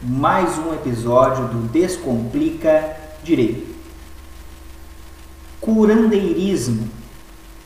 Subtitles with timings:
[0.00, 3.74] Mais um episódio do Descomplica Direito.
[5.60, 6.88] Curandeirismo,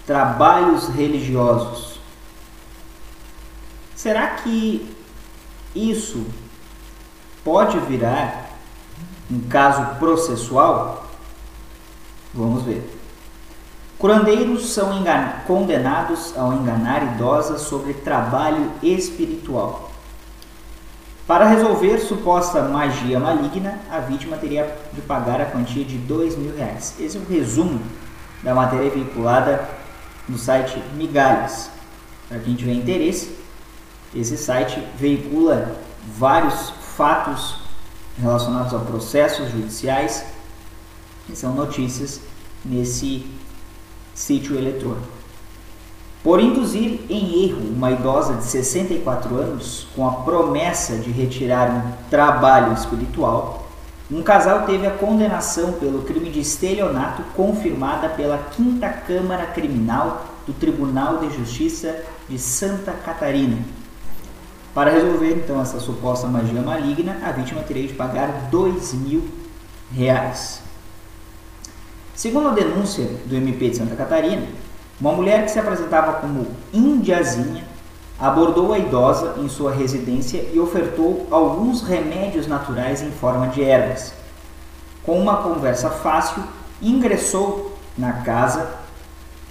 [0.07, 2.01] trabalhos religiosos.
[3.95, 4.95] Será que
[5.75, 6.27] isso
[7.45, 8.59] pode virar
[9.31, 11.07] um caso processual?
[12.33, 12.99] Vamos ver.
[13.99, 15.05] Curandeiros são
[15.47, 19.92] condenados ao enganar idosas sobre trabalho espiritual.
[21.27, 26.55] Para resolver suposta magia maligna, a vítima teria de pagar a quantia de dois mil
[26.57, 26.95] reais.
[26.99, 27.81] Esse é o resumo
[28.43, 29.69] da matéria veiculada
[30.29, 31.71] no site Migalhas.
[32.29, 33.37] Para quem tiver interesse,
[34.15, 35.77] esse site veicula
[36.19, 37.61] vários fatos
[38.21, 40.25] relacionados a processos judiciais,
[41.27, 42.21] que são notícias
[42.65, 43.27] nesse
[44.13, 45.22] sítio eletrônico.
[46.23, 52.09] Por induzir em erro uma idosa de 64 anos com a promessa de retirar um
[52.09, 53.67] trabalho espiritual,
[54.09, 60.53] um casal teve a condenação pelo crime de estelionato confirmada pela Quinta Câmara Criminal do
[60.53, 63.59] Tribunal de Justiça de Santa Catarina.
[64.73, 69.25] Para resolver então essa suposta magia maligna, a vítima teria de pagar dois mil
[69.93, 70.63] reais.
[72.15, 74.47] Segundo a denúncia do MP de Santa Catarina,
[75.01, 77.73] uma mulher que se apresentava como indiazinha
[78.23, 84.15] abordou a idosa em sua residência e ofertou alguns remédios naturais em forma de ervas.
[85.03, 86.45] Com uma conversa fácil,
[86.81, 88.71] ingressou na casa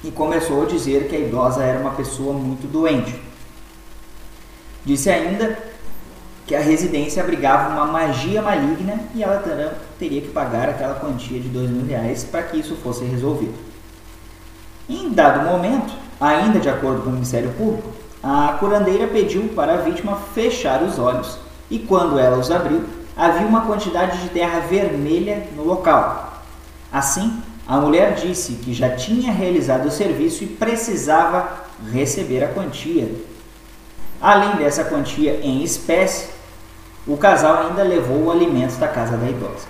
[0.02, 3.14] e começou a dizer que a idosa era uma pessoa muito doente.
[4.86, 5.60] Disse ainda
[6.48, 9.44] que a residência abrigava uma magia maligna e ela
[10.00, 13.71] teria que pagar aquela quantia de dois mil reais para que isso fosse resolvido.
[14.92, 17.90] Em dado momento, ainda de acordo com o Ministério Público,
[18.22, 21.38] a curandeira pediu para a vítima fechar os olhos
[21.70, 22.84] e, quando ela os abriu,
[23.16, 26.44] havia uma quantidade de terra vermelha no local.
[26.92, 33.10] Assim, a mulher disse que já tinha realizado o serviço e precisava receber a quantia.
[34.22, 36.32] Além dessa quantia em espécie,
[37.08, 39.68] o casal ainda levou o alimento da casa da idosa.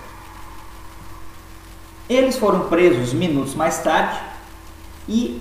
[2.08, 4.31] Eles foram presos minutos mais tarde
[5.08, 5.40] e,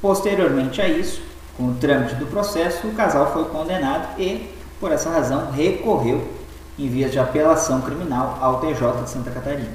[0.00, 1.20] posteriormente a isso,
[1.56, 6.26] com o trâmite do processo, o casal foi condenado e, por essa razão, recorreu
[6.78, 9.72] em vias de apelação criminal ao TJ de Santa Catarina.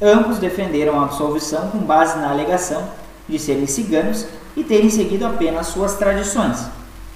[0.00, 2.88] Ambos defenderam a absolvição com base na alegação
[3.28, 6.66] de serem ciganos e terem seguido apenas suas tradições.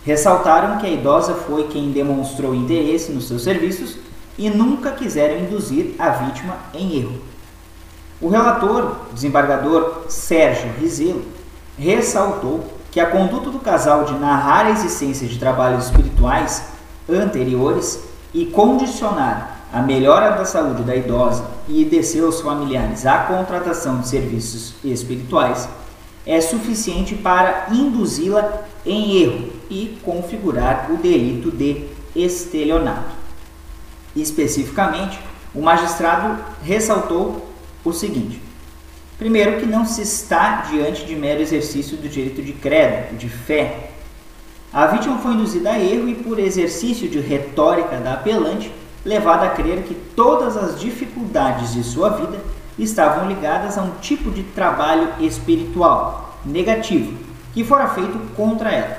[0.05, 3.97] Ressaltaram que a idosa foi quem demonstrou interesse nos seus serviços
[4.39, 7.21] e nunca quiseram induzir a vítima em erro.
[8.21, 11.23] O relator, desembargador Sérgio Rizelo,
[11.79, 16.65] ressaltou que a conduta do casal de narrar a existência de trabalhos espirituais
[17.09, 18.01] anteriores
[18.35, 24.09] e condicionar a melhora da saúde da idosa e de seus familiares à contratação de
[24.09, 25.69] serviços espirituais
[26.27, 33.15] é suficiente para induzi-la em erro e configurar o delito de estelionato.
[34.15, 35.19] Especificamente,
[35.55, 37.50] o magistrado ressaltou
[37.85, 38.41] o seguinte:
[39.19, 43.91] primeiro, que não se está diante de mero exercício do direito de credo, de fé.
[44.73, 48.73] A vítima foi induzida a erro e, por exercício de retórica da apelante,
[49.05, 52.39] levada a crer que todas as dificuldades de sua vida
[52.79, 58.99] estavam ligadas a um tipo de trabalho espiritual negativo que fora feito contra ela.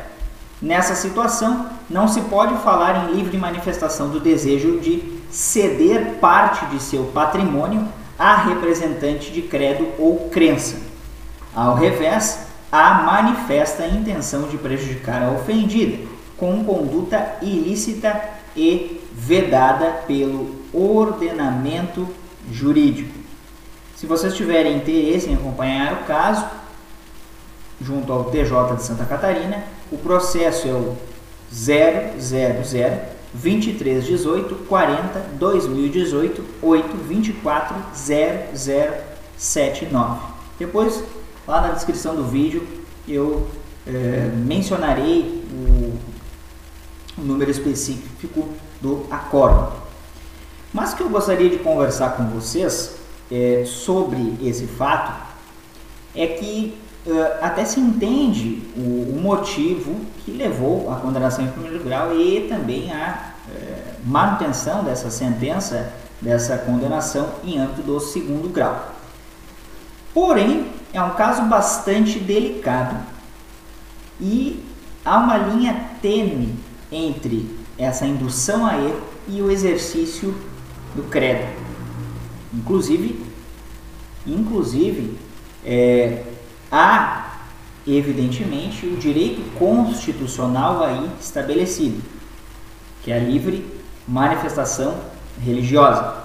[0.61, 6.81] Nessa situação, não se pode falar em livre manifestação do desejo de ceder parte de
[6.81, 7.87] seu patrimônio
[8.21, 10.77] a representante de credo ou crença.
[11.55, 16.07] Ao revés, há manifesta intenção de prejudicar a ofendida,
[16.37, 18.21] com conduta ilícita
[18.55, 22.07] e vedada pelo ordenamento
[22.51, 23.17] jurídico.
[23.95, 26.45] Se vocês tiverem interesse em acompanhar o caso,
[27.81, 30.95] junto ao TJ de Santa Catarina, o processo é o
[31.51, 32.13] 000
[33.33, 40.19] 2318 40 2018 8 24 0079.
[40.59, 41.01] Depois,
[41.47, 42.67] lá na descrição do vídeo,
[43.07, 43.47] eu
[43.87, 45.97] é, mencionarei o,
[47.17, 48.49] o, número específico
[48.81, 49.79] do acórdão.
[50.73, 52.97] Mas que eu gostaria de conversar com vocês
[53.31, 55.31] é, sobre esse fato
[56.13, 56.77] é que
[57.41, 62.91] até se entende o, o, motivo que levou à condenação em primeiro grau e também
[62.93, 68.93] à uh, manutenção dessa sentença, dessa condenação em âmbito do segundo grau.
[70.13, 72.97] Porém, é um caso bastante delicado
[74.19, 74.63] e
[75.03, 76.53] há uma linha tênue
[76.91, 77.49] entre
[77.79, 80.35] essa indução a erro e o exercício
[80.95, 81.47] do credo.
[82.53, 83.25] Inclusive,
[84.27, 85.17] inclusive
[85.65, 86.25] é,
[86.71, 87.31] há
[87.85, 92.01] evidentemente o direito constitucional aí estabelecido,
[93.03, 93.65] que é a livre
[94.07, 94.95] manifestação
[95.43, 96.15] religiosa,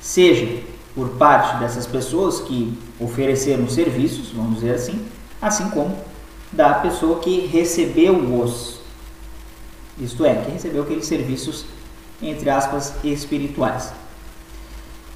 [0.00, 0.62] seja
[0.94, 5.04] por parte dessas pessoas que ofereceram serviços, vamos dizer assim,
[5.42, 5.96] assim como
[6.52, 8.78] da pessoa que recebeu-os,
[9.98, 11.64] isto é, que recebeu aqueles serviços,
[12.22, 13.92] entre aspas, espirituais.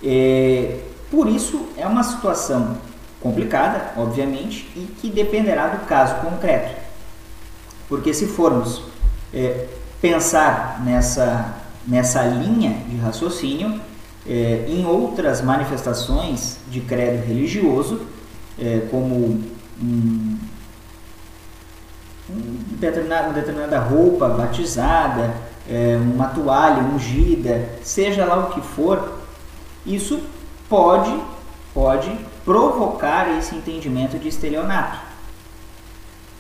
[0.03, 0.81] É,
[1.11, 2.77] por isso, é uma situação
[3.21, 6.77] complicada, obviamente, e que dependerá do caso concreto.
[7.89, 8.83] Porque se formos
[9.33, 9.67] é,
[10.01, 11.55] pensar nessa,
[11.87, 13.81] nessa linha de raciocínio,
[14.27, 18.03] é, em outras manifestações de credo religioso,
[18.59, 19.45] é, como um,
[19.83, 20.39] um
[22.31, 25.35] uma determinada roupa batizada,
[25.69, 29.19] é, uma toalha ungida, seja lá o que for,
[29.87, 30.21] isso
[30.69, 31.15] pode,
[31.73, 32.11] pode
[32.49, 34.99] provocar esse entendimento de estelionato.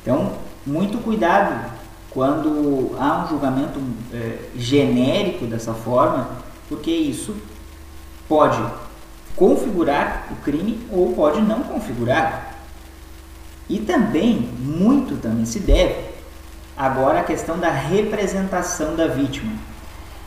[0.00, 0.32] Então,
[0.64, 1.70] muito cuidado
[2.10, 3.78] quando há um julgamento
[4.10, 6.30] é, genérico dessa forma,
[6.66, 7.36] porque isso
[8.26, 8.58] pode
[9.36, 12.54] configurar o crime ou pode não configurar.
[13.68, 16.06] E também, muito também se deve,
[16.74, 19.52] agora a questão da representação da vítima.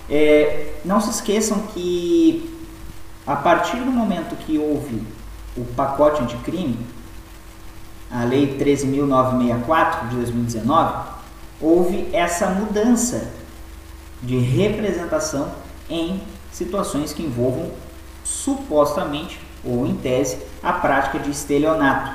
[0.08, 2.56] É, não se esqueçam que
[3.26, 5.02] a partir do momento que houve
[5.58, 6.80] o pacote anticrime,
[8.10, 11.10] a Lei 13.964 de 2019,
[11.62, 13.32] houve essa mudança
[14.22, 15.52] de representação
[15.90, 16.22] em
[16.52, 17.72] situações que envolvam
[18.24, 22.12] supostamente ou em tese a prática de estelionato.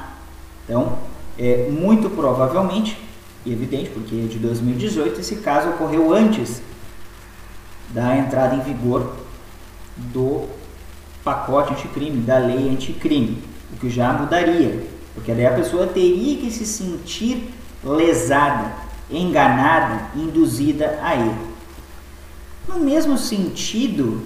[0.65, 0.99] Então,
[1.39, 2.99] é, muito provavelmente,
[3.45, 6.61] e evidente porque é de 2018, esse caso ocorreu antes
[7.91, 9.15] da entrada em vigor
[9.97, 10.49] do
[11.27, 13.43] pacote anticrime, da lei anticrime,
[13.73, 17.53] o que já mudaria, porque daí a pessoa teria que se sentir
[17.83, 18.73] lesada,
[19.11, 21.49] enganada, induzida a erro.
[22.69, 24.23] No mesmo sentido,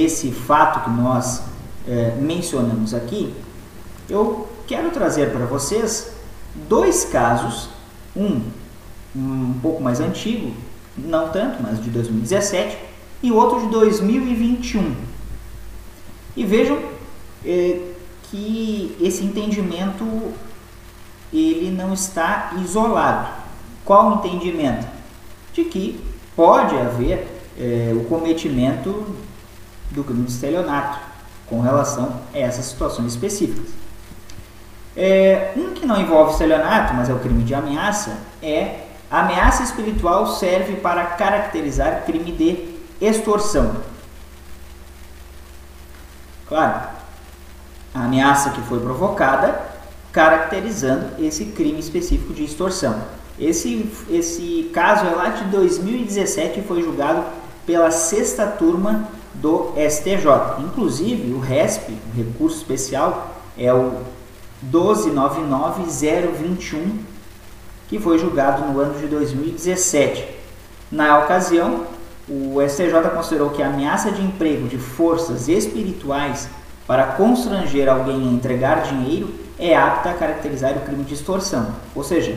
[0.00, 1.42] esse fato que nós
[1.86, 3.34] é, mencionamos aqui,
[4.08, 6.12] eu quero trazer para vocês
[6.66, 7.68] dois casos,
[8.16, 8.40] um
[9.14, 10.52] um pouco mais antigo,
[10.96, 12.76] não tanto, mas de 2017,
[13.22, 14.94] e outro de 2021.
[16.36, 16.78] E vejam
[17.44, 17.80] é,
[18.24, 20.04] que esse entendimento
[21.32, 23.28] ele não está isolado.
[23.84, 24.86] Qual o entendimento?
[25.52, 26.00] De que
[26.34, 27.26] pode haver
[27.58, 29.06] é, o cometimento
[29.90, 30.98] do crime de estelionato
[31.46, 33.70] com relação a essas situações específicas.
[34.96, 39.62] É, um que não envolve estelionato, mas é o crime de ameaça, é a ameaça
[39.62, 43.76] espiritual serve para caracterizar crime de extorsão.
[46.48, 46.88] Claro,
[47.94, 49.60] a ameaça que foi provocada
[50.12, 53.02] caracterizando esse crime específico de extorsão.
[53.38, 57.24] Esse, esse caso é lá de 2017 e foi julgado
[57.66, 60.60] pela sexta turma do STJ.
[60.60, 64.00] Inclusive, o RESP, o recurso especial, é o
[64.70, 66.98] 1299021,
[67.88, 70.26] que foi julgado no ano de 2017.
[70.90, 71.84] Na ocasião,
[72.28, 76.48] o STJ considerou que a ameaça de emprego de forças espirituais
[76.86, 82.04] para constranger alguém a entregar dinheiro é apta a caracterizar o crime de extorsão, ou
[82.04, 82.36] seja,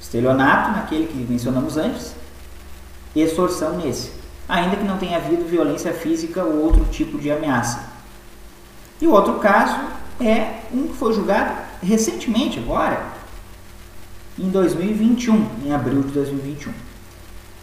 [0.00, 2.14] estelionato naquele que mencionamos antes,
[3.14, 7.88] extorsão nesse ainda que não tenha havido violência física ou outro tipo de ameaça.
[9.00, 9.78] E o outro caso
[10.20, 13.00] é um que foi julgado recentemente, agora,
[14.36, 16.72] em 2021, em abril de 2021.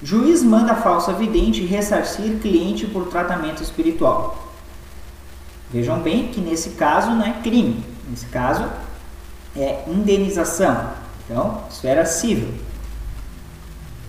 [0.02, 4.48] Juiz manda falsa vidente ressarcir cliente por tratamento espiritual.
[5.72, 8.66] Vejam bem que nesse caso não é crime, nesse caso
[9.56, 10.92] é indenização.
[11.26, 12.54] Então, esfera civil.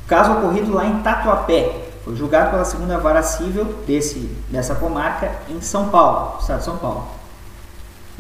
[0.06, 5.60] Caso ocorrido lá em Tatuapé, foi julgado pela segunda vara civil desse, dessa comarca em
[5.60, 7.08] São Paulo, estado de São Paulo.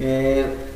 [0.00, 0.67] É,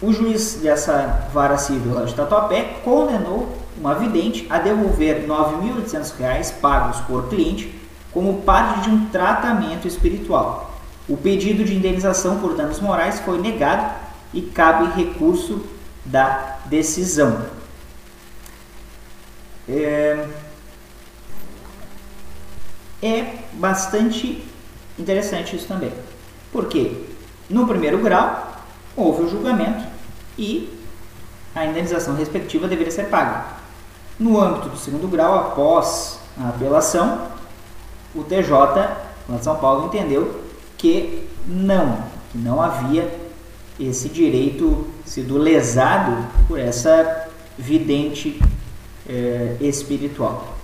[0.00, 6.52] o juiz dessa vara civil lá de Tatuapé condenou uma vidente a devolver R$ 9.800
[6.60, 7.74] pagos por cliente
[8.12, 10.74] como parte de um tratamento espiritual.
[11.08, 13.94] O pedido de indenização por danos morais foi negado
[14.32, 15.64] e cabe recurso
[16.04, 17.46] da decisão.
[19.68, 20.26] É,
[23.02, 24.44] é bastante
[24.98, 25.92] interessante isso também.
[26.52, 27.04] Porque
[27.48, 28.55] no primeiro grau
[28.96, 29.84] houve o julgamento
[30.38, 30.72] e
[31.54, 33.44] a indenização respectiva deveria ser paga.
[34.18, 37.28] No âmbito do segundo grau, após a apelação,
[38.14, 38.50] o TJ
[39.28, 40.42] lá de São Paulo entendeu
[40.78, 41.98] que não,
[42.30, 43.12] que não havia
[43.78, 48.40] esse direito sido lesado por essa vidente
[49.08, 50.56] eh, espiritual.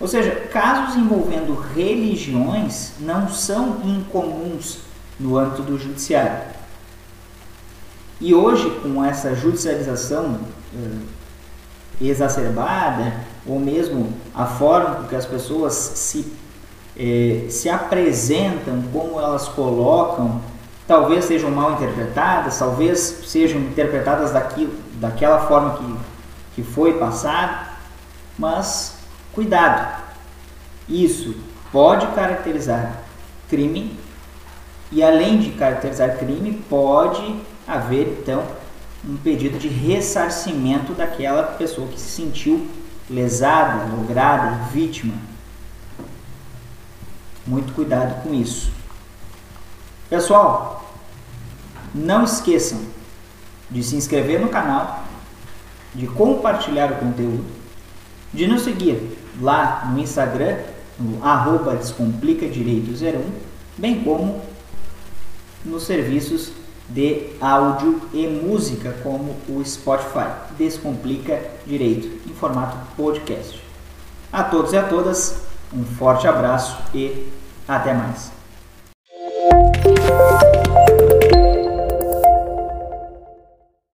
[0.00, 4.78] Ou seja, casos envolvendo religiões não são incomuns
[5.18, 6.59] no âmbito do judiciário.
[8.20, 10.38] E hoje, com essa judicialização
[10.74, 10.98] eh,
[12.00, 13.14] exacerbada,
[13.46, 16.30] ou mesmo a forma com que as pessoas se,
[16.96, 20.40] eh, se apresentam, como elas colocam,
[20.86, 25.96] talvez sejam mal interpretadas, talvez sejam interpretadas daquilo, daquela forma que,
[26.56, 27.70] que foi passado,
[28.38, 29.00] mas
[29.32, 30.02] Cuidado!
[30.88, 31.36] Isso
[31.70, 33.00] pode caracterizar
[33.48, 33.96] crime
[34.90, 38.44] e, além de caracterizar crime, pode haver então
[39.04, 42.68] um pedido de ressarcimento daquela pessoa que se sentiu
[43.08, 45.14] lesada, lograda, vítima.
[47.46, 48.70] Muito cuidado com isso.
[50.08, 50.94] Pessoal,
[51.94, 52.80] não esqueçam
[53.70, 55.04] de se inscrever no canal,
[55.94, 57.44] de compartilhar o conteúdo,
[58.32, 60.58] de nos seguir lá no Instagram,
[60.98, 63.24] no arroba descomplicadireito01,
[63.78, 64.42] bem como
[65.64, 66.52] nos serviços
[66.90, 70.28] de áudio e música como o Spotify.
[70.58, 73.62] Descomplica Direito em formato podcast.
[74.32, 75.42] A todos e a todas,
[75.72, 77.28] um forte abraço e
[77.66, 78.32] até mais.